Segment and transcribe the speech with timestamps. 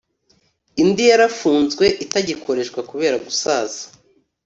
[0.81, 3.81] indi yarafunzwe itagikoreshwa kubera gusaza